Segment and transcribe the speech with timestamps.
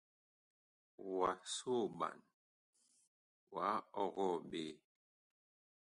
[1.15, 2.17] Wa soɓan,
[3.53, 4.63] wah ɔgɔɔ ɓe.